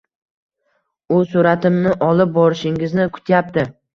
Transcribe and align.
U 1.17 1.19
suratimni 1.33 1.93
olib 2.07 2.33
borishingizni 2.39 3.09
kutyapti 3.19 3.67